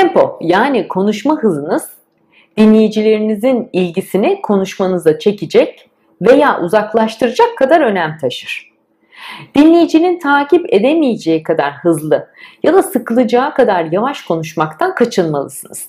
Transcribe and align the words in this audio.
Tempo 0.00 0.38
yani 0.40 0.88
konuşma 0.88 1.36
hızınız 1.42 1.90
dinleyicilerinizin 2.58 3.68
ilgisini 3.72 4.42
konuşmanıza 4.42 5.18
çekecek 5.18 5.90
veya 6.22 6.60
uzaklaştıracak 6.60 7.58
kadar 7.58 7.80
önem 7.80 8.18
taşır. 8.20 8.72
Dinleyicinin 9.54 10.18
takip 10.18 10.74
edemeyeceği 10.74 11.42
kadar 11.42 11.74
hızlı 11.74 12.28
ya 12.62 12.74
da 12.74 12.82
sıkılacağı 12.82 13.54
kadar 13.54 13.84
yavaş 13.84 14.22
konuşmaktan 14.22 14.94
kaçınmalısınız. 14.94 15.88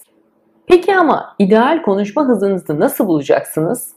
Peki 0.68 0.96
ama 0.96 1.36
ideal 1.40 1.82
konuşma 1.82 2.24
hızınızı 2.26 2.80
nasıl 2.80 3.08
bulacaksınız? 3.08 3.94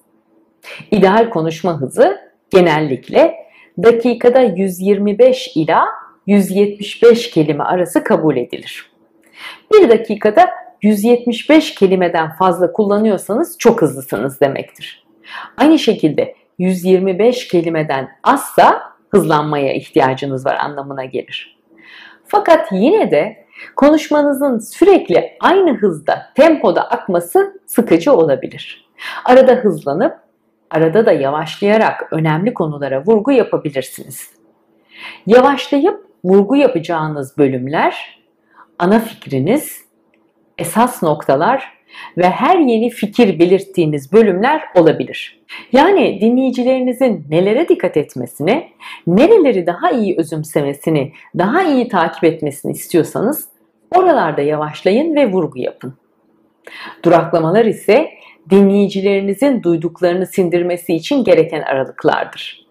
İdeal 0.90 1.30
konuşma 1.30 1.80
hızı 1.80 2.18
genellikle 2.50 3.34
dakikada 3.82 4.40
125 4.40 5.52
ila 5.56 5.84
175 6.26 7.30
kelime 7.30 7.64
arası 7.64 8.04
kabul 8.04 8.36
edilir. 8.36 8.93
Bir 9.72 9.88
dakikada 9.88 10.50
175 10.82 11.74
kelimeden 11.74 12.32
fazla 12.32 12.72
kullanıyorsanız 12.72 13.58
çok 13.58 13.82
hızlısınız 13.82 14.40
demektir. 14.40 15.04
Aynı 15.56 15.78
şekilde 15.78 16.34
125 16.58 17.48
kelimeden 17.48 18.08
azsa 18.22 18.82
hızlanmaya 19.10 19.72
ihtiyacınız 19.72 20.46
var 20.46 20.56
anlamına 20.56 21.04
gelir. 21.04 21.58
Fakat 22.26 22.72
yine 22.72 23.10
de 23.10 23.46
konuşmanızın 23.76 24.58
sürekli 24.58 25.36
aynı 25.40 25.76
hızda, 25.76 26.22
tempoda 26.34 26.90
akması 26.90 27.60
sıkıcı 27.66 28.12
olabilir. 28.12 28.88
Arada 29.24 29.52
hızlanıp, 29.52 30.18
arada 30.70 31.06
da 31.06 31.12
yavaşlayarak 31.12 32.08
önemli 32.10 32.54
konulara 32.54 33.04
vurgu 33.06 33.32
yapabilirsiniz. 33.32 34.30
Yavaşlayıp 35.26 36.06
vurgu 36.24 36.56
yapacağınız 36.56 37.38
bölümler, 37.38 38.23
ana 38.78 38.98
fikriniz, 38.98 39.84
esas 40.58 41.02
noktalar 41.02 41.74
ve 42.18 42.30
her 42.30 42.58
yeni 42.58 42.90
fikir 42.90 43.38
belirttiğiniz 43.38 44.12
bölümler 44.12 44.62
olabilir. 44.74 45.40
Yani 45.72 46.20
dinleyicilerinizin 46.20 47.26
nelere 47.30 47.68
dikkat 47.68 47.96
etmesini, 47.96 48.68
nereleri 49.06 49.66
daha 49.66 49.90
iyi 49.90 50.16
özümsemesini, 50.18 51.12
daha 51.38 51.62
iyi 51.62 51.88
takip 51.88 52.24
etmesini 52.24 52.72
istiyorsanız 52.72 53.48
oralarda 53.94 54.42
yavaşlayın 54.42 55.16
ve 55.16 55.32
vurgu 55.32 55.58
yapın. 55.58 55.94
Duraklamalar 57.04 57.64
ise 57.64 58.10
dinleyicilerinizin 58.50 59.62
duyduklarını 59.62 60.26
sindirmesi 60.26 60.94
için 60.94 61.24
gereken 61.24 61.62
aralıklardır. 61.62 62.66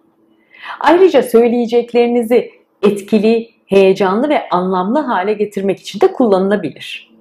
Ayrıca 0.80 1.22
söyleyeceklerinizi 1.22 2.50
etkili, 2.82 3.53
heyecanlı 3.66 4.28
ve 4.28 4.48
anlamlı 4.48 4.98
hale 4.98 5.32
getirmek 5.32 5.80
için 5.80 6.00
de 6.00 6.12
kullanılabilir. 6.12 7.14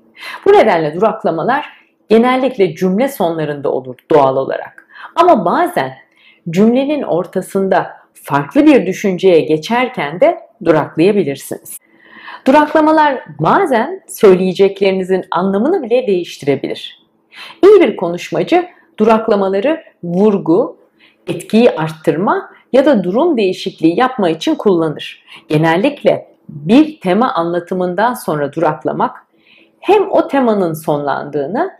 Bu 0.45 0.53
nedenle 0.53 0.95
duraklamalar 0.95 1.65
genellikle 2.09 2.75
cümle 2.75 3.09
sonlarında 3.09 3.71
olur 3.71 3.95
doğal 4.11 4.37
olarak. 4.37 4.87
Ama 5.15 5.45
bazen 5.45 5.93
cümlenin 6.49 7.01
ortasında 7.01 7.93
farklı 8.13 8.65
bir 8.65 8.85
düşünceye 8.85 9.39
geçerken 9.39 10.19
de 10.19 10.39
duraklayabilirsiniz. 10.65 11.79
Duraklamalar 12.47 13.23
bazen 13.39 14.01
söyleyeceklerinizin 14.07 15.25
anlamını 15.31 15.83
bile 15.83 16.07
değiştirebilir. 16.07 17.03
İyi 17.63 17.81
bir 17.81 17.95
konuşmacı 17.95 18.65
duraklamaları 18.99 19.83
vurgu, 20.03 20.77
etkiyi 21.27 21.71
arttırma 21.71 22.49
ya 22.73 22.85
da 22.85 23.03
durum 23.03 23.37
değişikliği 23.37 23.99
yapma 23.99 24.29
için 24.29 24.55
kullanır. 24.55 25.23
Genellikle 25.49 26.32
bir 26.53 26.99
tema 26.99 27.33
anlatımından 27.33 28.13
sonra 28.13 28.53
duraklamak 28.53 29.25
hem 29.79 30.11
o 30.11 30.27
temanın 30.27 30.73
sonlandığını 30.73 31.71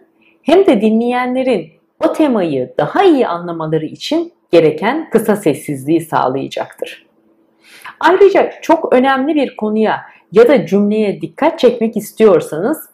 hem 0.41 0.65
de 0.65 0.81
dinleyenlerin 0.81 1.71
o 2.05 2.13
temayı 2.13 2.73
daha 2.77 3.03
iyi 3.03 3.27
anlamaları 3.27 3.85
için 3.85 4.33
gereken 4.51 5.09
kısa 5.09 5.35
sessizliği 5.35 6.01
sağlayacaktır. 6.01 7.05
Ayrıca 7.99 8.51
çok 8.61 8.93
önemli 8.93 9.35
bir 9.35 9.55
konuya 9.55 10.01
ya 10.31 10.47
da 10.47 10.65
cümleye 10.65 11.21
dikkat 11.21 11.59
çekmek 11.59 11.97
istiyorsanız 11.97 12.89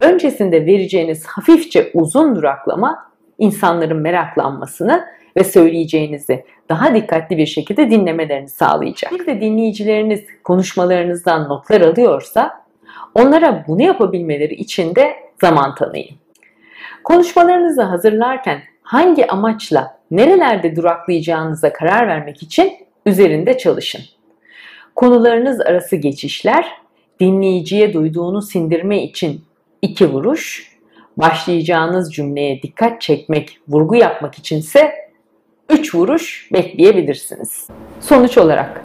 öncesinde 0.00 0.66
vereceğiniz 0.66 1.26
hafifçe 1.26 1.90
uzun 1.94 2.36
duraklama 2.36 3.10
insanların 3.38 3.98
meraklanmasını 3.98 5.04
ve 5.36 5.44
söyleyeceğinizi 5.44 6.44
daha 6.68 6.94
dikkatli 6.94 7.36
bir 7.36 7.46
şekilde 7.46 7.90
dinlemelerini 7.90 8.48
sağlayacak. 8.48 9.12
Bir 9.12 9.26
de 9.26 9.40
dinleyicileriniz 9.40 10.24
konuşmalarınızdan 10.44 11.48
notlar 11.48 11.80
alıyorsa 11.80 12.64
onlara 13.14 13.64
bunu 13.68 13.82
yapabilmeleri 13.82 14.54
için 14.54 14.94
de 14.94 15.14
zaman 15.40 15.74
tanıyın. 15.74 16.16
Konuşmalarınızı 17.04 17.82
hazırlarken 17.82 18.62
hangi 18.82 19.26
amaçla 19.26 19.98
nerelerde 20.10 20.76
duraklayacağınıza 20.76 21.72
karar 21.72 22.08
vermek 22.08 22.42
için 22.42 22.72
üzerinde 23.06 23.58
çalışın. 23.58 24.00
Konularınız 24.94 25.60
arası 25.60 25.96
geçişler, 25.96 26.66
dinleyiciye 27.20 27.92
duyduğunu 27.92 28.42
sindirme 28.42 29.02
için 29.02 29.44
iki 29.82 30.12
vuruş, 30.12 30.74
başlayacağınız 31.16 32.14
cümleye 32.14 32.62
dikkat 32.62 33.00
çekmek, 33.00 33.58
vurgu 33.68 33.94
yapmak 33.94 34.34
içinse 34.34 35.03
3 35.70 35.94
vuruş 35.94 36.48
bekleyebilirsiniz. 36.52 37.68
Sonuç 38.00 38.38
olarak 38.38 38.82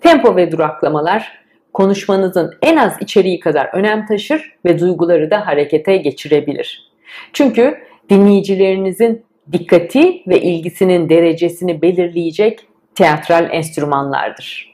tempo 0.00 0.36
ve 0.36 0.52
duraklamalar 0.52 1.44
konuşmanızın 1.72 2.54
en 2.62 2.76
az 2.76 3.02
içeriği 3.02 3.40
kadar 3.40 3.70
önem 3.72 4.06
taşır 4.06 4.54
ve 4.64 4.78
duyguları 4.78 5.30
da 5.30 5.46
harekete 5.46 5.96
geçirebilir. 5.96 6.92
Çünkü 7.32 7.78
dinleyicilerinizin 8.10 9.24
dikkati 9.52 10.22
ve 10.26 10.40
ilgisinin 10.40 11.08
derecesini 11.08 11.82
belirleyecek 11.82 12.66
teatral 12.94 13.48
enstrümanlardır. 13.50 14.73